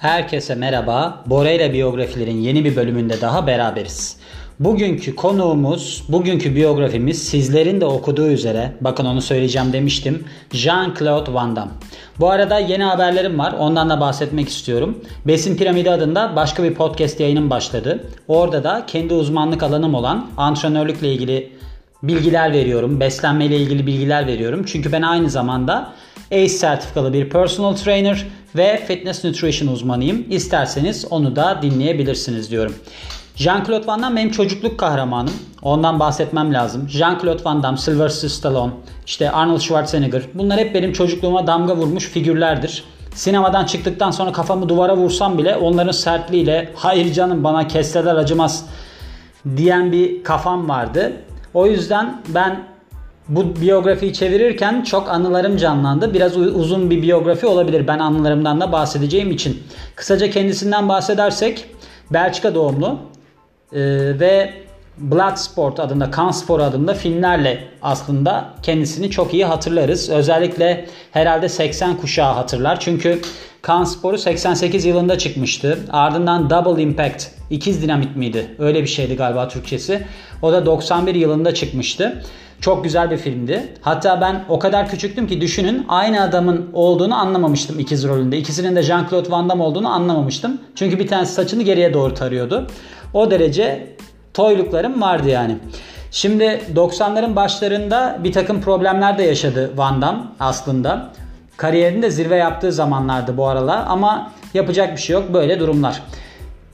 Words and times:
Herkese 0.00 0.54
merhaba. 0.54 1.24
Bora 1.26 1.50
ile 1.50 1.72
biyografilerin 1.72 2.36
yeni 2.36 2.64
bir 2.64 2.76
bölümünde 2.76 3.20
daha 3.20 3.46
beraberiz. 3.46 4.16
Bugünkü 4.60 5.16
konuğumuz, 5.16 6.04
bugünkü 6.08 6.54
biyografimiz 6.54 7.22
sizlerin 7.22 7.80
de 7.80 7.84
okuduğu 7.84 8.28
üzere, 8.28 8.72
bakın 8.80 9.04
onu 9.04 9.22
söyleyeceğim 9.22 9.72
demiştim, 9.72 10.24
Jean-Claude 10.52 11.34
Van 11.34 11.56
Damme. 11.56 11.72
Bu 12.20 12.30
arada 12.30 12.58
yeni 12.58 12.84
haberlerim 12.84 13.38
var, 13.38 13.54
ondan 13.58 13.90
da 13.90 14.00
bahsetmek 14.00 14.48
istiyorum. 14.48 15.04
Besin 15.26 15.56
Piramidi 15.56 15.90
adında 15.90 16.36
başka 16.36 16.62
bir 16.62 16.74
podcast 16.74 17.20
yayınım 17.20 17.50
başladı. 17.50 18.04
Orada 18.28 18.64
da 18.64 18.84
kendi 18.86 19.14
uzmanlık 19.14 19.62
alanım 19.62 19.94
olan 19.94 20.26
antrenörlükle 20.36 21.12
ilgili 21.12 21.52
bilgiler 22.02 22.52
veriyorum, 22.52 23.00
beslenme 23.00 23.46
ile 23.46 23.56
ilgili 23.56 23.86
bilgiler 23.86 24.26
veriyorum. 24.26 24.64
Çünkü 24.66 24.92
ben 24.92 25.02
aynı 25.02 25.30
zamanda 25.30 25.92
ACE 26.32 26.48
sertifikalı 26.48 27.12
bir 27.12 27.30
personal 27.30 27.76
trainer 27.76 28.26
ve 28.56 28.84
fitness 28.86 29.24
nutrition 29.24 29.68
uzmanıyım. 29.68 30.26
İsterseniz 30.30 31.06
onu 31.10 31.36
da 31.36 31.58
dinleyebilirsiniz 31.62 32.50
diyorum. 32.50 32.74
Jean-Claude 33.36 33.86
Van 33.86 34.02
Damme 34.02 34.20
benim 34.20 34.30
çocukluk 34.30 34.78
kahramanım. 34.78 35.32
Ondan 35.62 36.00
bahsetmem 36.00 36.54
lazım. 36.54 36.88
Jean-Claude 36.88 37.44
Van 37.44 37.62
Damme, 37.62 37.78
Sylvester 37.78 38.28
Stallone, 38.28 38.72
işte 39.06 39.30
Arnold 39.30 39.60
Schwarzenegger. 39.60 40.22
Bunlar 40.34 40.58
hep 40.58 40.74
benim 40.74 40.92
çocukluğuma 40.92 41.46
damga 41.46 41.76
vurmuş 41.76 42.08
figürlerdir. 42.08 42.84
Sinemadan 43.14 43.64
çıktıktan 43.64 44.10
sonra 44.10 44.32
kafamı 44.32 44.68
duvara 44.68 44.96
vursam 44.96 45.38
bile 45.38 45.56
onların 45.56 45.92
sertliğiyle 45.92 46.72
hayır 46.74 47.12
canım 47.12 47.44
bana 47.44 47.68
kesseler 47.68 48.14
acımaz 48.14 48.64
diyen 49.56 49.92
bir 49.92 50.24
kafam 50.24 50.68
vardı. 50.68 51.12
O 51.54 51.66
yüzden 51.66 52.22
ben 52.28 52.69
bu 53.30 53.60
biyografiyi 53.60 54.12
çevirirken 54.12 54.82
çok 54.82 55.08
anılarım 55.08 55.56
canlandı. 55.56 56.14
Biraz 56.14 56.36
uzun 56.36 56.90
bir 56.90 57.02
biyografi 57.02 57.46
olabilir 57.46 57.86
ben 57.86 57.98
anılarımdan 57.98 58.60
da 58.60 58.72
bahsedeceğim 58.72 59.30
için. 59.30 59.62
Kısaca 59.94 60.30
kendisinden 60.30 60.88
bahsedersek 60.88 61.66
Belçika 62.10 62.54
doğumlu 62.54 62.98
ee, 63.72 63.80
ve 64.20 64.52
Bloodsport 65.00 65.80
adında, 65.80 66.10
Kan 66.10 66.30
Spor 66.30 66.60
adında 66.60 66.94
filmlerle 66.94 67.64
aslında 67.82 68.54
kendisini 68.62 69.10
çok 69.10 69.34
iyi 69.34 69.44
hatırlarız. 69.44 70.10
Özellikle 70.10 70.86
herhalde 71.12 71.48
80 71.48 71.96
kuşağı 71.96 72.32
hatırlar. 72.32 72.80
Çünkü 72.80 73.20
Kan 73.62 73.84
Spor'u 73.84 74.18
88 74.18 74.84
yılında 74.84 75.18
çıkmıştı. 75.18 75.78
Ardından 75.90 76.50
Double 76.50 76.82
Impact, 76.82 77.26
ikiz 77.50 77.82
dinamit 77.82 78.16
miydi? 78.16 78.46
Öyle 78.58 78.82
bir 78.82 78.88
şeydi 78.88 79.16
galiba 79.16 79.48
Türkçesi. 79.48 80.06
O 80.42 80.52
da 80.52 80.66
91 80.66 81.14
yılında 81.14 81.54
çıkmıştı. 81.54 82.22
Çok 82.60 82.84
güzel 82.84 83.10
bir 83.10 83.16
filmdi. 83.16 83.68
Hatta 83.80 84.20
ben 84.20 84.44
o 84.48 84.58
kadar 84.58 84.88
küçüktüm 84.88 85.26
ki 85.26 85.40
düşünün 85.40 85.86
aynı 85.88 86.22
adamın 86.22 86.70
olduğunu 86.72 87.14
anlamamıştım 87.14 87.78
ikiz 87.78 88.08
rolünde. 88.08 88.38
İkisinin 88.38 88.76
de 88.76 88.80
Jean-Claude 88.80 89.30
Van 89.30 89.48
Damme 89.48 89.62
olduğunu 89.62 89.88
anlamamıştım. 89.88 90.60
Çünkü 90.74 90.98
bir 90.98 91.08
tanesi 91.08 91.32
saçını 91.32 91.62
geriye 91.62 91.94
doğru 91.94 92.14
tarıyordu. 92.14 92.66
O 93.14 93.30
derece 93.30 93.96
toyluklarım 94.34 95.00
vardı 95.00 95.28
yani. 95.28 95.58
Şimdi 96.10 96.60
90'ların 96.74 97.36
başlarında 97.36 98.18
bir 98.24 98.32
takım 98.32 98.60
problemler 98.60 99.18
de 99.18 99.22
yaşadı 99.22 99.70
Van 99.76 100.02
Damme 100.02 100.22
aslında. 100.40 101.12
Kariyerinde 101.56 102.10
zirve 102.10 102.36
yaptığı 102.36 102.72
zamanlardı 102.72 103.36
bu 103.36 103.46
aralar 103.46 103.84
ama 103.88 104.32
yapacak 104.54 104.96
bir 104.96 105.00
şey 105.00 105.14
yok 105.14 105.32
böyle 105.32 105.60
durumlar. 105.60 106.02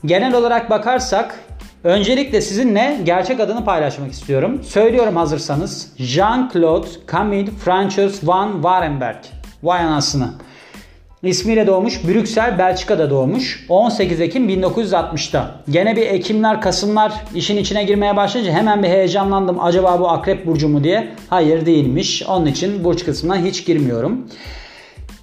Genel 0.05 0.35
olarak 0.35 0.69
bakarsak 0.69 1.39
öncelikle 1.83 2.41
sizinle 2.41 2.99
gerçek 3.03 3.39
adını 3.39 3.65
paylaşmak 3.65 4.11
istiyorum. 4.11 4.63
Söylüyorum 4.63 5.15
hazırsanız. 5.15 5.91
Jean-Claude 5.97 6.87
Camille 7.11 7.51
Francois 7.51 8.27
van 8.27 8.53
Warenberg. 8.53 9.17
Vay 9.63 9.79
anasını. 9.81 10.29
İsmiyle 11.23 11.67
doğmuş. 11.67 12.07
Brüksel, 12.07 12.59
Belçika'da 12.59 13.09
doğmuş. 13.09 13.65
18 13.69 14.21
Ekim 14.21 14.49
1960'ta. 14.49 15.55
Gene 15.69 15.95
bir 15.95 16.01
Ekimler, 16.01 16.61
Kasımlar 16.61 17.13
işin 17.35 17.57
içine 17.57 17.83
girmeye 17.83 18.15
başlayınca 18.15 18.53
hemen 18.53 18.83
bir 18.83 18.87
heyecanlandım. 18.87 19.59
Acaba 19.59 19.99
bu 19.99 20.09
Akrep 20.09 20.45
Burcu 20.45 20.69
mu 20.69 20.83
diye. 20.83 21.15
Hayır 21.29 21.65
değilmiş. 21.65 22.23
Onun 22.23 22.45
için 22.45 22.83
burç 22.83 23.05
kısmına 23.05 23.37
hiç 23.37 23.65
girmiyorum. 23.65 24.27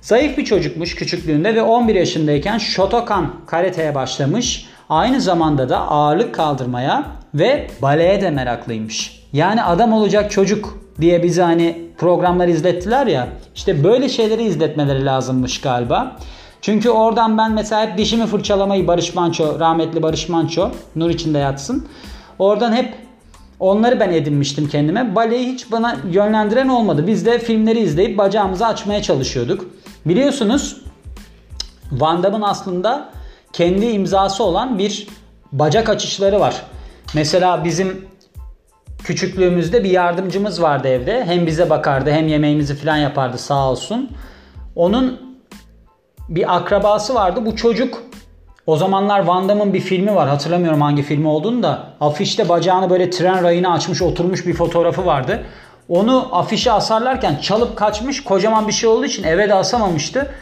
Zayıf 0.00 0.38
bir 0.38 0.44
çocukmuş 0.44 0.94
küçüklüğünde 0.94 1.54
ve 1.54 1.62
11 1.62 1.94
yaşındayken 1.94 2.58
Shotokan 2.58 3.32
karateye 3.46 3.94
başlamış. 3.94 4.66
Aynı 4.88 5.20
zamanda 5.20 5.68
da 5.68 5.78
ağırlık 5.78 6.34
kaldırmaya 6.34 7.04
ve 7.34 7.66
baleye 7.82 8.20
de 8.20 8.30
meraklıymış. 8.30 9.24
Yani 9.32 9.62
adam 9.62 9.92
olacak 9.92 10.30
çocuk 10.30 10.83
diye 11.00 11.22
bizi 11.22 11.42
hani 11.42 11.84
programlar 11.98 12.48
izlettiler 12.48 13.06
ya. 13.06 13.28
İşte 13.54 13.84
böyle 13.84 14.08
şeyleri 14.08 14.42
izletmeleri 14.42 15.04
lazımmış 15.04 15.60
galiba. 15.60 16.16
Çünkü 16.60 16.90
oradan 16.90 17.38
ben 17.38 17.52
mesela 17.52 17.86
hep 17.86 17.98
dişimi 17.98 18.26
fırçalamayı 18.26 18.86
Barış 18.86 19.14
Manço, 19.14 19.60
rahmetli 19.60 20.02
Barış 20.02 20.28
Manço, 20.28 20.70
nur 20.96 21.10
içinde 21.10 21.38
yatsın. 21.38 21.88
Oradan 22.38 22.72
hep 22.72 22.94
onları 23.60 24.00
ben 24.00 24.12
edinmiştim 24.12 24.68
kendime. 24.68 25.14
Baleyi 25.14 25.52
hiç 25.52 25.72
bana 25.72 25.96
yönlendiren 26.10 26.68
olmadı. 26.68 27.06
Biz 27.06 27.26
de 27.26 27.38
filmleri 27.38 27.80
izleyip 27.80 28.18
bacağımızı 28.18 28.66
açmaya 28.66 29.02
çalışıyorduk. 29.02 29.66
Biliyorsunuz 30.06 30.80
Van 31.92 32.22
Damme'ın 32.22 32.42
aslında 32.42 33.08
kendi 33.52 33.86
imzası 33.86 34.44
olan 34.44 34.78
bir 34.78 35.08
bacak 35.52 35.88
açışları 35.88 36.40
var. 36.40 36.62
Mesela 37.14 37.64
bizim 37.64 38.08
küçüklüğümüzde 39.04 39.84
bir 39.84 39.90
yardımcımız 39.90 40.62
vardı 40.62 40.88
evde. 40.88 41.24
Hem 41.24 41.46
bize 41.46 41.70
bakardı 41.70 42.10
hem 42.10 42.28
yemeğimizi 42.28 42.76
falan 42.76 42.96
yapardı 42.96 43.38
sağ 43.38 43.70
olsun. 43.70 44.10
Onun 44.76 45.20
bir 46.28 46.56
akrabası 46.56 47.14
vardı. 47.14 47.40
Bu 47.46 47.56
çocuk 47.56 48.02
o 48.66 48.76
zamanlar 48.76 49.24
Van 49.24 49.48
Damme'ın 49.48 49.74
bir 49.74 49.80
filmi 49.80 50.14
var. 50.14 50.28
Hatırlamıyorum 50.28 50.80
hangi 50.80 51.02
filmi 51.02 51.28
olduğunu 51.28 51.62
da. 51.62 51.86
Afişte 52.00 52.48
bacağını 52.48 52.90
böyle 52.90 53.10
tren 53.10 53.42
rayına 53.42 53.72
açmış 53.72 54.02
oturmuş 54.02 54.46
bir 54.46 54.54
fotoğrafı 54.54 55.06
vardı. 55.06 55.42
Onu 55.88 56.28
afişe 56.32 56.72
asarlarken 56.72 57.36
çalıp 57.36 57.76
kaçmış. 57.76 58.24
Kocaman 58.24 58.68
bir 58.68 58.72
şey 58.72 58.88
olduğu 58.88 59.04
için 59.04 59.24
eve 59.24 59.48
de 59.48 59.54
asamamıştı. 59.54 60.34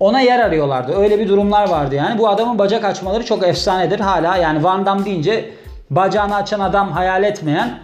Ona 0.00 0.20
yer 0.20 0.38
arıyorlardı. 0.38 0.96
Öyle 0.96 1.18
bir 1.18 1.28
durumlar 1.28 1.68
vardı 1.68 1.94
yani. 1.94 2.18
Bu 2.18 2.28
adamın 2.28 2.58
bacak 2.58 2.84
açmaları 2.84 3.24
çok 3.24 3.48
efsanedir. 3.48 4.00
Hala 4.00 4.36
yani 4.36 4.64
Van 4.64 4.86
Damme 4.86 5.04
deyince 5.04 5.50
bacağını 5.90 6.34
açan 6.34 6.60
adam 6.60 6.92
hayal 6.92 7.24
etmeyen 7.24 7.78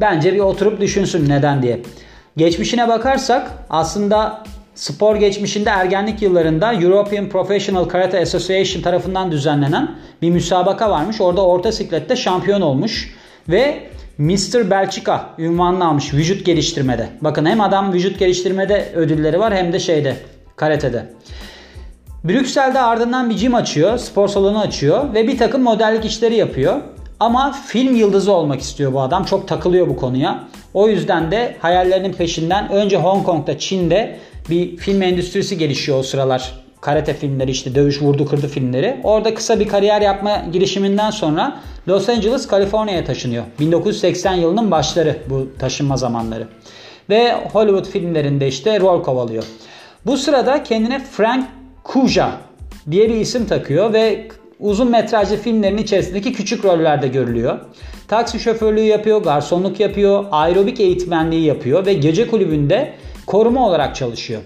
bence 0.00 0.34
bir 0.34 0.40
oturup 0.40 0.80
düşünsün 0.80 1.28
neden 1.28 1.62
diye. 1.62 1.80
Geçmişine 2.36 2.88
bakarsak 2.88 3.50
aslında 3.70 4.44
spor 4.74 5.16
geçmişinde 5.16 5.70
ergenlik 5.70 6.22
yıllarında 6.22 6.72
European 6.74 7.28
Professional 7.28 7.84
Karate 7.84 8.20
Association 8.20 8.82
tarafından 8.82 9.32
düzenlenen 9.32 9.90
bir 10.22 10.30
müsabaka 10.30 10.90
varmış. 10.90 11.20
Orada 11.20 11.46
orta 11.46 11.72
siklette 11.72 12.16
şampiyon 12.16 12.60
olmuş 12.60 13.14
ve 13.48 13.88
Mr. 14.18 14.70
Belçika 14.70 15.26
ünvanını 15.38 15.88
almış 15.88 16.14
vücut 16.14 16.46
geliştirmede. 16.46 17.08
Bakın 17.20 17.46
hem 17.46 17.60
adam 17.60 17.92
vücut 17.92 18.18
geliştirmede 18.18 18.92
ödülleri 18.94 19.40
var 19.40 19.54
hem 19.54 19.72
de 19.72 19.78
şeyde 19.78 20.16
karatede. 20.56 21.06
Brüksel'de 22.24 22.80
ardından 22.80 23.30
bir 23.30 23.38
gym 23.38 23.54
açıyor, 23.54 23.98
spor 23.98 24.28
salonu 24.28 24.60
açıyor 24.60 25.14
ve 25.14 25.28
bir 25.28 25.38
takım 25.38 25.62
modellik 25.62 26.04
işleri 26.04 26.34
yapıyor. 26.34 26.80
Ama 27.20 27.52
film 27.52 27.96
yıldızı 27.96 28.32
olmak 28.32 28.60
istiyor 28.60 28.92
bu 28.92 29.00
adam. 29.00 29.24
Çok 29.24 29.48
takılıyor 29.48 29.88
bu 29.88 29.96
konuya. 29.96 30.44
O 30.74 30.88
yüzden 30.88 31.30
de 31.30 31.56
hayallerinin 31.62 32.12
peşinden 32.12 32.72
önce 32.72 32.96
Hong 32.96 33.26
Kong'da, 33.26 33.58
Çin'de 33.58 34.18
bir 34.50 34.76
film 34.76 35.02
endüstrisi 35.02 35.58
gelişiyor 35.58 35.98
o 35.98 36.02
sıralar. 36.02 36.52
Karate 36.80 37.14
filmleri 37.14 37.50
işte 37.50 37.74
dövüş 37.74 38.02
vurdu 38.02 38.26
kırdı 38.26 38.48
filmleri. 38.48 39.00
Orada 39.04 39.34
kısa 39.34 39.60
bir 39.60 39.68
kariyer 39.68 40.00
yapma 40.00 40.42
girişiminden 40.52 41.10
sonra 41.10 41.60
Los 41.88 42.08
Angeles, 42.08 42.46
Kaliforniya'ya 42.46 43.04
taşınıyor. 43.04 43.44
1980 43.60 44.34
yılının 44.34 44.70
başları 44.70 45.16
bu 45.30 45.48
taşınma 45.58 45.96
zamanları. 45.96 46.48
Ve 47.10 47.34
Hollywood 47.52 47.84
filmlerinde 47.84 48.48
işte 48.48 48.80
rol 48.80 49.02
kovalıyor. 49.02 49.44
Bu 50.06 50.16
sırada 50.16 50.62
kendine 50.62 51.04
Frank 51.04 51.48
Kuja 51.84 52.30
diye 52.90 53.08
bir 53.08 53.14
isim 53.14 53.46
takıyor 53.46 53.92
ve 53.92 54.28
uzun 54.60 54.90
metrajlı 54.90 55.36
filmlerin 55.36 55.76
içerisindeki 55.76 56.32
küçük 56.32 56.64
rollerde 56.64 57.08
görülüyor. 57.08 57.58
Taksi 58.08 58.40
şoförlüğü 58.40 58.80
yapıyor, 58.80 59.22
garsonluk 59.22 59.80
yapıyor, 59.80 60.24
aerobik 60.30 60.80
eğitmenliği 60.80 61.44
yapıyor 61.44 61.86
ve 61.86 61.94
gece 61.94 62.26
kulübünde 62.26 62.94
koruma 63.26 63.66
olarak 63.66 63.96
çalışıyor. 63.96 64.42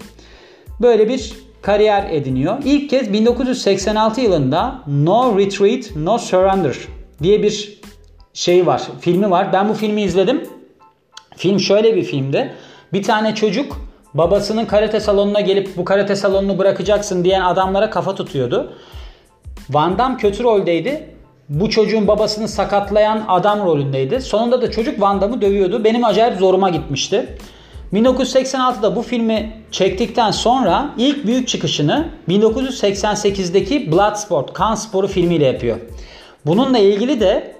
Böyle 0.81 1.09
bir 1.09 1.33
kariyer 1.61 2.09
ediniyor. 2.11 2.57
İlk 2.65 2.89
kez 2.89 3.13
1986 3.13 4.21
yılında 4.21 4.81
No 4.87 5.39
Retreat, 5.39 5.95
No 5.95 6.17
Surrender 6.17 6.77
diye 7.23 7.43
bir 7.43 7.79
şey 8.33 8.65
var, 8.65 8.81
filmi 8.99 9.31
var. 9.31 9.53
Ben 9.53 9.69
bu 9.69 9.73
filmi 9.73 10.01
izledim. 10.01 10.43
Film 11.37 11.59
şöyle 11.59 11.95
bir 11.95 12.03
filmdi. 12.03 12.53
Bir 12.93 13.03
tane 13.03 13.35
çocuk 13.35 13.81
babasının 14.13 14.65
karate 14.65 14.99
salonuna 14.99 15.41
gelip 15.41 15.77
bu 15.77 15.85
karate 15.85 16.15
salonunu 16.15 16.57
bırakacaksın 16.57 17.23
diyen 17.23 17.41
adamlara 17.41 17.89
kafa 17.89 18.15
tutuyordu. 18.15 18.73
Van 19.69 19.97
Damme 19.97 20.17
kötü 20.17 20.43
roldeydi. 20.43 21.09
Bu 21.49 21.69
çocuğun 21.69 22.07
babasını 22.07 22.47
sakatlayan 22.47 23.23
adam 23.27 23.65
rolündeydi. 23.65 24.21
Sonunda 24.21 24.61
da 24.61 24.71
çocuk 24.71 25.01
Van 25.01 25.21
Damme'ı 25.21 25.41
dövüyordu. 25.41 25.83
Benim 25.83 26.03
acayip 26.03 26.39
zoruma 26.39 26.69
gitmişti. 26.69 27.37
1986'da 27.93 28.95
bu 28.95 29.01
filmi 29.01 29.53
çektikten 29.71 30.31
sonra 30.31 30.89
ilk 30.97 31.25
büyük 31.25 31.47
çıkışını 31.47 32.07
1988'deki 32.29 33.91
Bloodsport, 33.91 34.53
kan 34.53 34.75
sporu 34.75 35.07
filmiyle 35.07 35.45
yapıyor. 35.45 35.77
Bununla 36.45 36.77
ilgili 36.77 37.19
de 37.19 37.55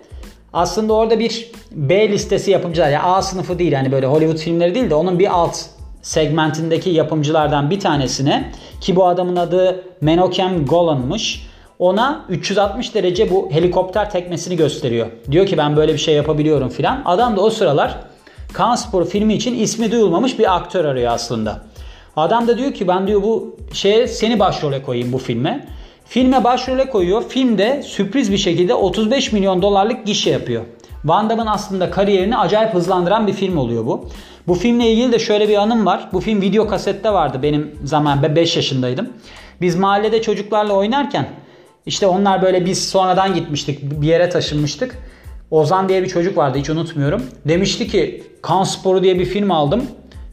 aslında 0.53 0.93
orada 0.93 1.19
bir 1.19 1.51
B 1.71 2.09
listesi 2.09 2.51
yapımcılar 2.51 2.85
ya 2.85 2.91
yani 2.91 3.03
A 3.03 3.21
sınıfı 3.21 3.59
değil 3.59 3.71
yani 3.71 3.91
böyle 3.91 4.05
Hollywood 4.05 4.37
filmleri 4.37 4.75
değil 4.75 4.89
de 4.89 4.95
onun 4.95 5.19
bir 5.19 5.33
alt 5.33 5.57
segmentindeki 6.01 6.89
yapımcılardan 6.89 7.69
bir 7.69 7.79
tanesine 7.79 8.51
ki 8.81 8.95
bu 8.95 9.07
adamın 9.07 9.35
adı 9.35 9.83
Menokem 10.01 10.65
Golan'mış. 10.65 11.47
Ona 11.83 12.25
360 12.29 12.95
derece 12.95 13.31
bu 13.31 13.51
helikopter 13.51 14.11
tekmesini 14.11 14.55
gösteriyor. 14.55 15.07
Diyor 15.31 15.45
ki 15.45 15.57
ben 15.57 15.75
böyle 15.75 15.93
bir 15.93 15.97
şey 15.97 16.15
yapabiliyorum 16.15 16.69
filan. 16.69 17.01
Adam 17.05 17.37
da 17.37 17.41
o 17.41 17.49
sıralar 17.49 17.99
Kan 18.53 18.75
Sporu 18.75 19.05
filmi 19.05 19.33
için 19.33 19.59
ismi 19.59 19.91
duyulmamış 19.91 20.39
bir 20.39 20.55
aktör 20.55 20.85
arıyor 20.85 21.11
aslında. 21.11 21.61
Adam 22.15 22.47
da 22.47 22.57
diyor 22.57 22.73
ki 22.73 22.87
ben 22.87 23.07
diyor 23.07 23.23
bu 23.23 23.57
şeye 23.73 24.07
seni 24.07 24.39
başrole 24.39 24.83
koyayım 24.83 25.13
bu 25.13 25.17
filme. 25.17 25.67
Filme 26.05 26.43
başrole 26.43 26.89
koyuyor. 26.89 27.23
Filmde 27.29 27.83
sürpriz 27.85 28.31
bir 28.31 28.37
şekilde 28.37 28.73
35 28.73 29.31
milyon 29.31 29.61
dolarlık 29.61 30.05
gişe 30.05 30.29
yapıyor. 30.29 30.63
Van 31.05 31.29
Damme'ın 31.29 31.47
aslında 31.47 31.91
kariyerini 31.91 32.37
acayip 32.37 32.73
hızlandıran 32.73 33.27
bir 33.27 33.33
film 33.33 33.57
oluyor 33.57 33.85
bu. 33.85 34.05
Bu 34.47 34.53
filmle 34.53 34.91
ilgili 34.91 35.11
de 35.11 35.19
şöyle 35.19 35.49
bir 35.49 35.55
anım 35.55 35.85
var. 35.85 36.09
Bu 36.13 36.19
film 36.19 36.41
video 36.41 36.67
kasette 36.67 37.13
vardı 37.13 37.39
benim 37.43 37.79
zaman 37.83 38.23
ben 38.23 38.35
5 38.35 38.55
yaşındaydım. 38.55 39.09
Biz 39.61 39.75
mahallede 39.75 40.21
çocuklarla 40.21 40.73
oynarken 40.73 41.42
işte 41.85 42.07
onlar 42.07 42.41
böyle 42.41 42.65
biz 42.65 42.89
sonradan 42.89 43.33
gitmiştik 43.33 44.01
bir 44.01 44.07
yere 44.07 44.29
taşınmıştık. 44.29 44.97
Ozan 45.51 45.89
diye 45.89 46.03
bir 46.03 46.07
çocuk 46.07 46.37
vardı 46.37 46.57
hiç 46.57 46.69
unutmuyorum. 46.69 47.23
Demişti 47.45 47.87
ki 47.87 48.23
Kan 48.41 48.63
Sporu 48.63 49.03
diye 49.03 49.19
bir 49.19 49.25
film 49.25 49.51
aldım. 49.51 49.83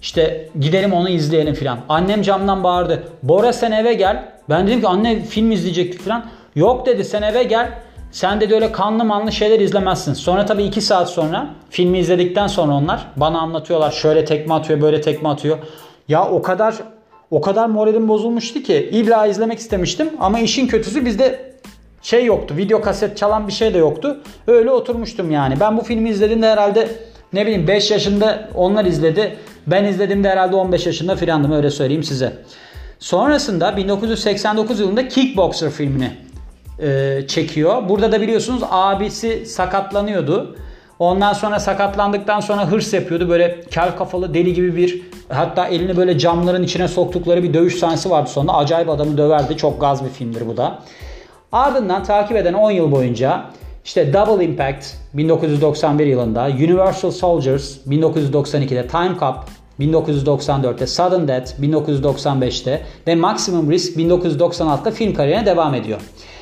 İşte 0.02 0.49
gidelim 0.61 0.93
onu 0.93 1.08
izleyelim 1.08 1.55
filan. 1.55 1.79
Annem 1.88 2.23
camdan 2.23 2.64
bağırdı. 2.64 3.02
Bora 3.23 3.52
sen 3.52 3.73
eve 3.73 3.94
gel. 3.94 4.32
Ben 4.49 4.67
dedim 4.67 4.81
ki 4.81 4.88
anne 4.88 5.23
film 5.23 5.52
izleyecektik 5.52 6.02
filan. 6.02 6.26
Yok 6.55 6.87
dedi 6.87 7.05
sen 7.05 7.23
eve 7.23 7.43
gel. 7.43 7.69
Sen 8.11 8.41
de 8.41 8.55
öyle 8.55 8.73
kanlı 8.73 9.05
manlı 9.05 9.32
şeyler 9.32 9.61
izlemezsin. 9.61 10.14
Sonra 10.14 10.46
tabii 10.46 10.62
2 10.62 10.81
saat 10.81 11.11
sonra 11.11 11.50
filmi 11.70 11.99
izledikten 11.99 12.46
sonra 12.46 12.73
onlar 12.73 13.06
bana 13.17 13.41
anlatıyorlar. 13.41 13.91
Şöyle 13.91 14.25
tekme 14.25 14.55
atıyor 14.55 14.81
böyle 14.81 15.00
tekme 15.00 15.29
atıyor. 15.29 15.58
Ya 16.08 16.29
o 16.29 16.43
kadar 16.43 16.75
o 17.31 17.41
kadar 17.41 17.67
moralim 17.67 18.09
bozulmuştu 18.09 18.62
ki 18.62 18.88
illa 18.93 19.27
izlemek 19.27 19.59
istemiştim. 19.59 20.11
Ama 20.19 20.38
işin 20.38 20.67
kötüsü 20.67 21.05
bizde 21.05 21.50
şey 22.03 22.25
yoktu. 22.25 22.55
Video 22.56 22.81
kaset 22.81 23.17
çalan 23.17 23.49
bir 23.49 23.53
şey 23.53 23.75
de 23.75 23.79
yoktu. 23.79 24.21
Öyle 24.47 24.71
oturmuştum 24.71 25.31
yani. 25.31 25.61
Ben 25.61 25.77
bu 25.77 25.82
filmi 25.82 26.09
izlediğimde 26.09 26.49
herhalde 26.49 26.88
ne 27.32 27.47
bileyim 27.47 27.69
5 27.69 27.91
yaşında 27.91 28.49
onlar 28.55 28.85
izledi. 28.85 29.37
Ben 29.67 29.85
izlediğimde 29.85 30.29
herhalde 30.29 30.56
15 30.56 30.87
yaşında 30.87 31.17
filandım 31.17 31.53
öyle 31.53 31.71
söyleyeyim 31.71 32.05
size. 32.05 32.32
Sonrasında 32.99 33.77
1989 33.77 34.81
yılında 34.81 35.09
Kickboxer 35.09 35.71
filmini 35.71 36.11
e, 36.82 37.21
çekiyor. 37.27 37.88
Burada 37.88 38.12
da 38.12 38.21
biliyorsunuz 38.21 38.62
abisi 38.71 39.47
sakatlanıyordu. 39.47 40.56
Ondan 41.00 41.32
sonra 41.32 41.61
sakatlandıktan 41.61 42.41
sonra 42.41 42.70
hırs 42.70 42.93
yapıyordu. 42.93 43.29
Böyle 43.29 43.61
kel 43.70 43.97
kafalı 43.97 44.35
deli 44.35 44.55
gibi 44.55 44.76
bir 44.76 45.02
hatta 45.29 45.67
elini 45.67 45.97
böyle 45.97 46.19
camların 46.19 46.62
içine 46.62 46.88
soktukları 46.88 47.43
bir 47.43 47.55
dövüş 47.55 47.75
sahnesi 47.75 48.11
vardı 48.11 48.31
sonunda. 48.31 48.55
Acayip 48.55 48.88
adamı 48.88 49.19
döverdi. 49.19 49.56
Çok 49.56 49.81
gaz 49.81 50.05
bir 50.05 50.11
filmdir 50.11 50.47
bu 50.47 50.56
da. 50.56 50.79
Ardından 51.52 52.05
takip 52.05 52.37
eden 52.37 52.55
10 52.55 52.70
yıl 52.70 52.93
boyunca 52.93 53.44
işte 53.85 54.12
Double 54.12 54.44
Impact 54.44 54.87
1991 55.14 56.06
yılında, 56.06 56.44
Universal 56.44 57.11
Soldiers 57.11 57.76
1992'de, 57.87 58.87
Time 58.87 59.17
Cop 59.20 59.37
1994'te, 59.81 60.87
Sudden 60.87 61.29
Death 61.29 61.61
1995'te 61.61 62.82
ve 63.06 63.14
Maximum 63.14 63.70
Risk 63.70 63.96
1996'da 63.96 64.91
film 64.91 65.14
kariyerine 65.14 65.46
devam 65.46 65.75
ediyor. 65.75 66.00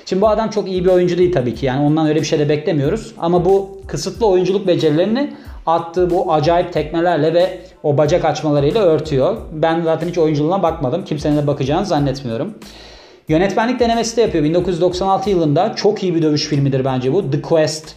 Şimdi 0.08 0.22
bu 0.22 0.28
adam 0.28 0.50
çok 0.50 0.68
iyi 0.68 0.84
bir 0.84 0.90
oyuncu 0.90 1.18
değil 1.18 1.32
tabii 1.32 1.54
ki. 1.54 1.66
Yani 1.66 1.86
ondan 1.86 2.06
öyle 2.06 2.20
bir 2.20 2.26
şey 2.26 2.38
de 2.38 2.48
beklemiyoruz. 2.48 3.14
Ama 3.18 3.44
bu 3.44 3.80
kısıtlı 3.86 4.26
oyunculuk 4.26 4.66
becerilerini 4.66 5.34
attığı 5.66 6.10
bu 6.10 6.32
acayip 6.32 6.72
tekmelerle 6.72 7.34
ve 7.34 7.58
o 7.82 7.98
bacak 7.98 8.24
açmalarıyla 8.24 8.82
örtüyor. 8.82 9.36
Ben 9.52 9.82
zaten 9.82 10.08
hiç 10.08 10.18
oyunculuğuna 10.18 10.62
bakmadım. 10.62 11.04
Kimsenin 11.04 11.36
de 11.36 11.46
bakacağını 11.46 11.86
zannetmiyorum. 11.86 12.54
Yönetmenlik 13.28 13.80
denemesi 13.80 14.16
de 14.16 14.20
yapıyor. 14.20 14.44
1996 14.44 15.30
yılında 15.30 15.74
çok 15.74 16.02
iyi 16.02 16.14
bir 16.14 16.22
dövüş 16.22 16.46
filmidir 16.46 16.84
bence 16.84 17.12
bu. 17.12 17.30
The 17.30 17.42
Quest. 17.42 17.94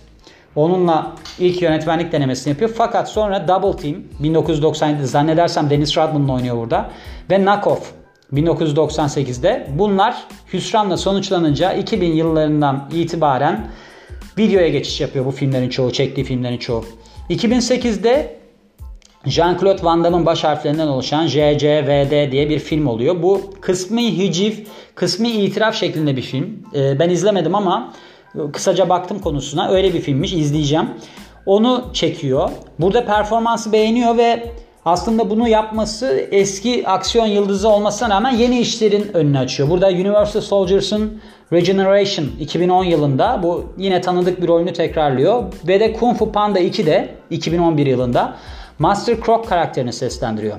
Onunla 0.56 1.12
ilk 1.40 1.62
yönetmenlik 1.62 2.12
denemesini 2.12 2.52
yapıyor. 2.52 2.72
Fakat 2.78 3.10
sonra 3.10 3.48
Double 3.48 3.82
Team 3.82 3.96
1997'de 4.22 5.06
zannedersem 5.06 5.70
Dennis 5.70 5.98
Rodman 5.98 6.30
oynuyor 6.30 6.58
burada. 6.58 6.90
Ve 7.30 7.38
Knock 7.38 7.68
Off 7.68 8.01
1998'de. 8.34 9.68
Bunlar 9.74 10.16
hüsranla 10.54 10.98
sonuçlanınca 10.98 11.74
2000 11.74 12.14
yıllarından 12.14 12.90
itibaren 12.94 13.68
videoya 14.38 14.70
geçiş 14.70 15.02
yapıyor 15.02 15.26
bu 15.26 15.32
filmlerin 15.32 15.70
çoğu, 15.70 15.92
çektiği 15.92 16.24
filmlerin 16.24 16.58
çoğu. 16.58 16.86
2008'de 17.30 18.42
Jean-Claude 19.26 19.84
Van 19.84 20.04
Damme'ın 20.04 20.26
baş 20.26 20.44
harflerinden 20.44 20.88
oluşan 20.88 21.28
JCVD 21.28 22.32
diye 22.32 22.50
bir 22.50 22.60
film 22.60 22.88
oluyor. 22.88 23.24
Bu 23.24 23.42
kısmi 23.62 24.18
hicif, 24.18 24.68
kısmi 24.96 25.30
itiraf 25.30 25.76
şeklinde 25.76 26.16
bir 26.16 26.22
film. 26.22 26.64
Ee, 26.76 27.00
ben 27.00 27.10
izlemedim 27.10 27.56
ama 27.56 27.94
kısaca 28.54 28.90
baktım 28.90 29.20
konusuna. 29.20 29.70
Öyle 29.70 29.94
bir 29.94 30.02
filmmiş, 30.02 30.34
izleyeceğim. 30.34 30.90
Onu 31.46 31.90
çekiyor. 31.94 32.50
Burada 32.80 33.06
performansı 33.06 33.72
beğeniyor 33.72 34.18
ve 34.18 34.52
aslında 34.86 35.30
bunu 35.30 35.48
yapması 35.48 36.28
eski 36.32 36.88
aksiyon 36.88 37.26
yıldızı 37.26 37.70
olmasına 37.70 38.10
rağmen 38.10 38.32
yeni 38.32 38.60
işlerin 38.60 39.12
önünü 39.14 39.40
açıyor. 39.40 39.70
Burada 39.70 39.88
Universal 39.88 40.42
Soldiers'ın 40.42 41.22
Regeneration 41.54 42.28
2010 42.40 42.84
yılında 42.84 43.40
bu 43.44 43.74
yine 43.78 44.02
tanıdık 44.02 44.42
bir 44.42 44.48
rolünü 44.48 44.74
tekrarlıyor. 44.74 45.44
Ve 45.68 45.80
de 45.80 45.94
Kung 45.94 46.18
Fu 46.18 46.32
Panda 46.32 46.60
2 46.60 46.86
de 46.86 47.10
2011 47.30 47.86
yılında 47.86 48.38
Master 48.80 49.18
Croc 49.26 49.50
karakterini 49.50 49.94
seslendiriyor. 49.94 50.58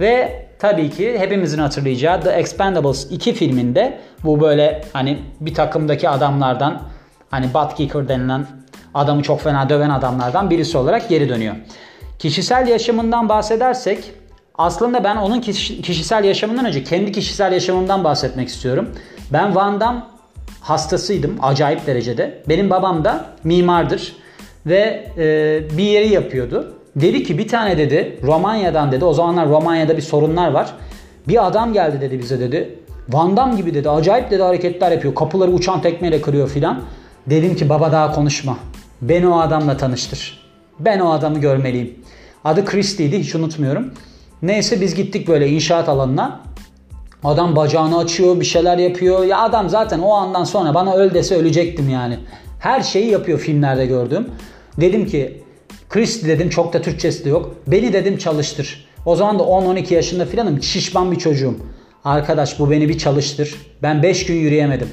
Ve 0.00 0.46
tabii 0.58 0.90
ki 0.90 1.18
hepimizin 1.18 1.58
hatırlayacağı 1.58 2.20
The 2.20 2.30
Expendables 2.30 3.06
2 3.10 3.32
filminde 3.32 3.98
bu 4.24 4.40
böyle 4.40 4.84
hani 4.92 5.18
bir 5.40 5.54
takımdaki 5.54 6.08
adamlardan 6.08 6.82
hani 7.30 7.54
butt 7.54 7.74
kicker 7.74 8.08
denilen 8.08 8.46
adamı 8.94 9.22
çok 9.22 9.40
fena 9.40 9.68
döven 9.68 9.90
adamlardan 9.90 10.50
birisi 10.50 10.78
olarak 10.78 11.08
geri 11.08 11.28
dönüyor. 11.28 11.54
Kişisel 12.18 12.68
yaşamından 12.68 13.28
bahsedersek 13.28 14.12
aslında 14.54 15.04
ben 15.04 15.16
onun 15.16 15.40
kişisel 15.40 16.24
yaşamından 16.24 16.64
önce 16.64 16.84
kendi 16.84 17.12
kişisel 17.12 17.52
yaşamımdan 17.52 18.04
bahsetmek 18.04 18.48
istiyorum. 18.48 18.88
Ben 19.32 19.54
Van 19.54 19.80
Damme 19.80 20.02
hastasıydım 20.60 21.36
acayip 21.42 21.86
derecede. 21.86 22.42
Benim 22.48 22.70
babam 22.70 23.04
da 23.04 23.26
mimardır 23.44 24.16
ve 24.66 25.12
e, 25.18 25.78
bir 25.78 25.84
yeri 25.84 26.08
yapıyordu. 26.08 26.74
Dedi 26.96 27.22
ki 27.22 27.38
bir 27.38 27.48
tane 27.48 27.78
dedi 27.78 28.20
Romanya'dan 28.22 28.92
dedi 28.92 29.04
o 29.04 29.12
zamanlar 29.12 29.48
Romanya'da 29.48 29.96
bir 29.96 30.02
sorunlar 30.02 30.50
var. 30.50 30.74
Bir 31.28 31.46
adam 31.46 31.72
geldi 31.72 32.00
dedi 32.00 32.18
bize 32.18 32.40
dedi. 32.40 32.78
Van 33.08 33.36
Damme 33.36 33.56
gibi 33.56 33.74
dedi 33.74 33.90
acayip 33.90 34.30
dedi 34.30 34.42
hareketler 34.42 34.90
yapıyor. 34.90 35.14
Kapıları 35.14 35.50
uçan 35.50 35.82
tekmeyle 35.82 36.20
kırıyor 36.20 36.48
filan. 36.48 36.82
Dedim 37.26 37.56
ki 37.56 37.68
baba 37.68 37.92
daha 37.92 38.12
konuşma. 38.12 38.58
Beni 39.02 39.28
o 39.28 39.38
adamla 39.38 39.76
tanıştır. 39.76 40.48
Ben 40.78 41.00
o 41.00 41.10
adamı 41.10 41.38
görmeliyim. 41.38 41.94
Adı 42.44 42.64
Christie'ydi 42.64 43.18
hiç 43.18 43.34
unutmuyorum. 43.34 43.90
Neyse 44.42 44.80
biz 44.80 44.94
gittik 44.94 45.28
böyle 45.28 45.48
inşaat 45.48 45.88
alanına. 45.88 46.40
Adam 47.24 47.56
bacağını 47.56 47.98
açıyor 47.98 48.40
bir 48.40 48.44
şeyler 48.44 48.78
yapıyor. 48.78 49.24
Ya 49.24 49.38
adam 49.38 49.68
zaten 49.68 49.98
o 49.98 50.12
andan 50.12 50.44
sonra 50.44 50.74
bana 50.74 50.94
öl 50.94 51.14
dese 51.14 51.36
ölecektim 51.36 51.88
yani. 51.88 52.18
Her 52.60 52.80
şeyi 52.80 53.10
yapıyor 53.10 53.38
filmlerde 53.38 53.86
gördüğüm. 53.86 54.28
Dedim 54.80 55.06
ki 55.06 55.42
Christie 55.88 56.28
dedim 56.28 56.50
çok 56.50 56.72
da 56.72 56.82
Türkçesi 56.82 57.24
de 57.24 57.28
yok. 57.28 57.54
Beni 57.66 57.92
dedim 57.92 58.18
çalıştır. 58.18 58.88
O 59.06 59.16
zaman 59.16 59.38
da 59.38 59.42
10-12 59.42 59.94
yaşında 59.94 60.26
filanım 60.26 60.62
şişman 60.62 61.12
bir 61.12 61.18
çocuğum. 61.18 61.54
Arkadaş 62.04 62.58
bu 62.58 62.70
beni 62.70 62.88
bir 62.88 62.98
çalıştır. 62.98 63.54
Ben 63.82 64.02
5 64.02 64.26
gün 64.26 64.34
yürüyemedim. 64.34 64.88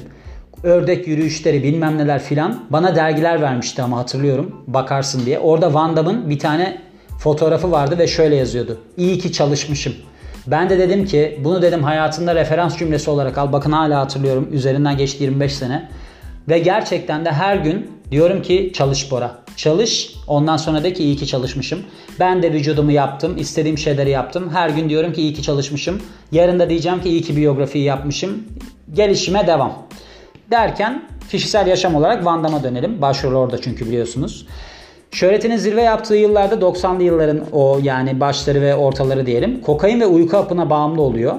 Ördek 0.62 1.08
yürüyüşleri 1.08 1.62
bilmem 1.62 1.98
neler 1.98 2.22
filan. 2.22 2.64
Bana 2.70 2.96
dergiler 2.96 3.42
vermişti 3.42 3.82
ama 3.82 3.98
hatırlıyorum. 3.98 4.64
Bakarsın 4.66 5.26
diye. 5.26 5.38
Orada 5.38 5.74
Van 5.74 5.96
Damme'ın 5.96 6.30
bir 6.30 6.38
tane 6.38 6.85
fotoğrafı 7.18 7.70
vardı 7.70 7.98
ve 7.98 8.06
şöyle 8.06 8.36
yazıyordu. 8.36 8.78
İyi 8.96 9.18
ki 9.18 9.32
çalışmışım. 9.32 9.94
Ben 10.46 10.70
de 10.70 10.78
dedim 10.78 11.04
ki 11.06 11.40
bunu 11.44 11.62
dedim 11.62 11.82
hayatında 11.82 12.34
referans 12.34 12.78
cümlesi 12.78 13.10
olarak 13.10 13.38
al. 13.38 13.52
Bakın 13.52 13.72
hala 13.72 14.00
hatırlıyorum. 14.00 14.48
Üzerinden 14.52 14.96
geçti 14.96 15.24
25 15.24 15.54
sene. 15.54 15.88
Ve 16.48 16.58
gerçekten 16.58 17.24
de 17.24 17.32
her 17.32 17.56
gün 17.56 17.90
diyorum 18.10 18.42
ki 18.42 18.70
çalış 18.74 19.10
Bora. 19.10 19.38
Çalış. 19.56 20.14
Ondan 20.26 20.56
sonra 20.56 20.84
de 20.84 20.92
ki 20.92 21.04
iyi 21.04 21.16
ki 21.16 21.26
çalışmışım. 21.26 21.78
Ben 22.20 22.42
de 22.42 22.52
vücudumu 22.52 22.92
yaptım. 22.92 23.36
istediğim 23.38 23.78
şeyleri 23.78 24.10
yaptım. 24.10 24.50
Her 24.52 24.68
gün 24.68 24.88
diyorum 24.88 25.12
ki 25.12 25.22
iyi 25.22 25.34
ki 25.34 25.42
çalışmışım. 25.42 26.02
Yarın 26.32 26.58
da 26.58 26.70
diyeceğim 26.70 27.00
ki 27.00 27.08
iyi 27.08 27.22
ki 27.22 27.36
biyografiyi 27.36 27.84
yapmışım. 27.84 28.44
Gelişime 28.92 29.46
devam. 29.46 29.72
Derken 30.50 31.08
kişisel 31.30 31.66
yaşam 31.66 31.94
olarak 31.94 32.24
Van 32.24 32.44
Damme'a 32.44 32.62
dönelim. 32.62 33.02
Başrol 33.02 33.34
orada 33.34 33.60
çünkü 33.60 33.86
biliyorsunuz. 33.86 34.46
Şöhretinin 35.10 35.56
zirve 35.56 35.82
yaptığı 35.82 36.14
yıllarda 36.14 36.54
90'lı 36.54 37.02
yılların 37.02 37.40
o 37.52 37.80
yani 37.82 38.20
başları 38.20 38.60
ve 38.60 38.74
ortaları 38.74 39.26
diyelim. 39.26 39.60
Kokain 39.60 40.00
ve 40.00 40.06
uyku 40.06 40.36
hapına 40.36 40.70
bağımlı 40.70 41.02
oluyor. 41.02 41.34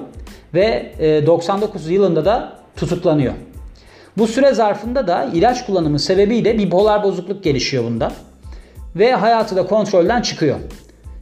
Ve 0.54 0.92
99 1.26 1.90
yılında 1.90 2.24
da 2.24 2.52
tutuklanıyor. 2.76 3.34
Bu 4.18 4.26
süre 4.26 4.54
zarfında 4.54 5.06
da 5.06 5.28
ilaç 5.34 5.66
kullanımı 5.66 5.98
sebebiyle 5.98 6.58
bipolar 6.58 7.02
bozukluk 7.02 7.44
gelişiyor 7.44 7.84
bunda. 7.84 8.12
Ve 8.96 9.12
hayatı 9.12 9.56
da 9.56 9.66
kontrolden 9.66 10.22
çıkıyor. 10.22 10.56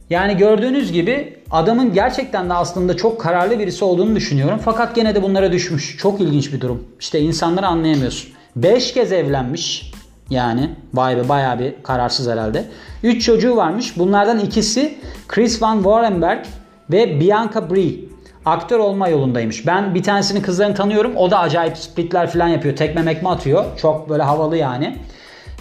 Yani 0.09 0.37
gördüğünüz 0.37 0.91
gibi 0.91 1.37
adamın 1.51 1.93
gerçekten 1.93 2.49
de 2.49 2.53
aslında 2.53 2.97
çok 2.97 3.21
kararlı 3.21 3.59
birisi 3.59 3.85
olduğunu 3.85 4.15
düşünüyorum. 4.15 4.59
Fakat 4.65 4.95
gene 4.95 5.15
de 5.15 5.23
bunlara 5.23 5.51
düşmüş. 5.51 5.97
Çok 5.97 6.21
ilginç 6.21 6.53
bir 6.53 6.61
durum. 6.61 6.83
İşte 6.99 7.19
insanları 7.19 7.67
anlayamıyorsun. 7.67 8.29
5 8.55 8.93
kez 8.93 9.11
evlenmiş. 9.11 9.91
Yani 10.29 10.69
vay 10.93 11.17
be 11.17 11.29
bayağı 11.29 11.59
bir 11.59 11.73
kararsız 11.83 12.27
herhalde. 12.27 12.65
3 13.03 13.25
çocuğu 13.25 13.55
varmış. 13.55 13.97
Bunlardan 13.97 14.39
ikisi 14.39 14.97
Chris 15.27 15.61
Van 15.61 15.75
Warrenberg 15.75 16.45
ve 16.91 17.19
Bianca 17.19 17.69
Brie. 17.69 18.07
Aktör 18.45 18.79
olma 18.79 19.07
yolundaymış. 19.07 19.67
Ben 19.67 19.95
bir 19.95 20.03
tanesinin 20.03 20.41
kızlarını 20.41 20.75
tanıyorum. 20.75 21.15
O 21.15 21.31
da 21.31 21.39
acayip 21.39 21.77
splitler 21.77 22.29
falan 22.29 22.47
yapıyor. 22.47 22.75
Tekme 22.75 23.01
mekme 23.01 23.29
atıyor. 23.29 23.65
Çok 23.77 24.09
böyle 24.09 24.23
havalı 24.23 24.57
yani. 24.57 24.97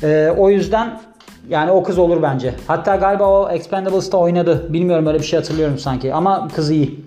Ee, 0.02 0.34
o 0.38 0.50
yüzden 0.50 1.00
yani 1.48 1.70
o 1.70 1.82
kız 1.82 1.98
olur 1.98 2.22
bence. 2.22 2.54
Hatta 2.66 2.96
galiba 2.96 3.28
o 3.28 3.50
Expendables'ta 3.50 4.18
oynadı. 4.18 4.72
Bilmiyorum 4.72 5.06
öyle 5.06 5.18
bir 5.18 5.24
şey 5.24 5.38
hatırlıyorum 5.38 5.78
sanki. 5.78 6.14
Ama 6.14 6.48
kız 6.48 6.70
iyi. 6.70 7.00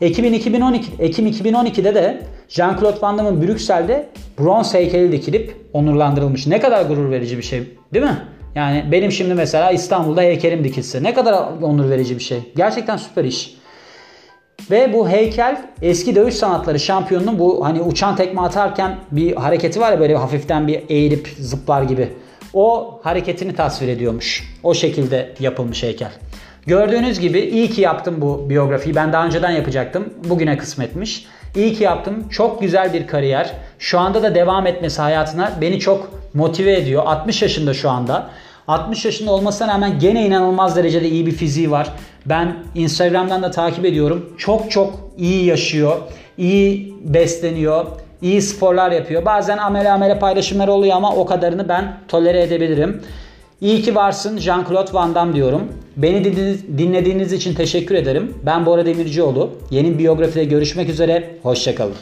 Ekim 0.00 0.34
2012, 0.34 0.90
Ekim 0.98 1.26
2012'de 1.26 1.94
de 1.94 2.22
Jean-Claude 2.48 3.02
Van 3.02 3.18
Damme'ın 3.18 3.42
Brüksel'de 3.42 4.08
bronz 4.38 4.74
heykeli 4.74 5.12
dikilip 5.12 5.56
onurlandırılmış. 5.72 6.46
Ne 6.46 6.60
kadar 6.60 6.84
gurur 6.84 7.10
verici 7.10 7.38
bir 7.38 7.42
şey 7.42 7.76
değil 7.94 8.04
mi? 8.04 8.18
Yani 8.54 8.84
benim 8.92 9.12
şimdi 9.12 9.34
mesela 9.34 9.70
İstanbul'da 9.70 10.22
heykelim 10.22 10.64
dikilse 10.64 11.02
ne 11.02 11.14
kadar 11.14 11.62
onur 11.62 11.90
verici 11.90 12.16
bir 12.16 12.22
şey. 12.22 12.38
Gerçekten 12.56 12.96
süper 12.96 13.24
iş. 13.24 13.54
Ve 14.70 14.92
bu 14.92 15.08
heykel 15.08 15.62
eski 15.82 16.14
dövüş 16.14 16.34
sanatları 16.34 16.80
şampiyonunun 16.80 17.38
bu 17.38 17.64
hani 17.64 17.82
uçan 17.82 18.16
tekme 18.16 18.40
atarken 18.40 18.96
bir 19.10 19.36
hareketi 19.36 19.80
var 19.80 19.92
ya 19.92 20.00
böyle 20.00 20.16
hafiften 20.16 20.68
bir 20.68 20.82
eğilip 20.88 21.28
zıplar 21.38 21.82
gibi. 21.82 22.08
O 22.54 23.00
hareketini 23.02 23.54
tasvir 23.54 23.88
ediyormuş. 23.88 24.58
O 24.62 24.74
şekilde 24.74 25.34
yapılmış 25.40 25.82
heykel. 25.82 26.10
Gördüğünüz 26.66 27.20
gibi 27.20 27.40
iyi 27.40 27.70
ki 27.70 27.80
yaptım 27.80 28.16
bu 28.18 28.50
biyografiyi. 28.50 28.94
Ben 28.94 29.12
daha 29.12 29.26
önceden 29.26 29.50
yapacaktım. 29.50 30.14
Bugüne 30.28 30.58
kısmetmiş. 30.58 31.26
İyi 31.56 31.74
ki 31.74 31.84
yaptım. 31.84 32.28
Çok 32.30 32.60
güzel 32.60 32.92
bir 32.92 33.06
kariyer. 33.06 33.52
Şu 33.78 33.98
anda 33.98 34.22
da 34.22 34.34
devam 34.34 34.66
etmesi 34.66 35.02
hayatına 35.02 35.52
beni 35.60 35.80
çok 35.80 36.10
motive 36.34 36.76
ediyor. 36.76 37.02
60 37.06 37.42
yaşında 37.42 37.74
şu 37.74 37.90
anda. 37.90 38.30
60 38.68 39.04
yaşında 39.04 39.30
olmasına 39.30 39.68
rağmen 39.68 39.98
gene 39.98 40.26
inanılmaz 40.26 40.76
derecede 40.76 41.08
iyi 41.08 41.26
bir 41.26 41.32
fiziği 41.32 41.70
var. 41.70 41.92
Ben 42.26 42.56
Instagram'dan 42.74 43.42
da 43.42 43.50
takip 43.50 43.84
ediyorum. 43.84 44.34
Çok 44.38 44.70
çok 44.70 44.94
iyi 45.18 45.44
yaşıyor. 45.44 45.96
iyi 46.38 46.94
besleniyor. 47.04 47.86
iyi 48.22 48.42
sporlar 48.42 48.90
yapıyor. 48.90 49.24
Bazen 49.24 49.58
amele 49.58 49.90
amele 49.90 50.18
paylaşımlar 50.18 50.68
oluyor 50.68 50.96
ama 50.96 51.14
o 51.16 51.26
kadarını 51.26 51.68
ben 51.68 51.96
tolere 52.08 52.42
edebilirim. 52.42 53.02
İyi 53.60 53.82
ki 53.82 53.94
varsın 53.94 54.38
Jean-Claude 54.38 54.94
Van 54.94 55.14
Damme 55.14 55.34
diyorum. 55.34 55.62
Beni 56.02 56.24
dinlediğiniz 56.78 57.32
için 57.32 57.54
teşekkür 57.54 57.94
ederim. 57.94 58.34
Ben 58.46 58.66
Bora 58.66 58.86
Demircioğlu. 58.86 59.50
Yeni 59.70 59.98
biyografide 59.98 60.44
görüşmek 60.44 60.88
üzere. 60.88 61.38
Hoşçakalın. 61.42 61.94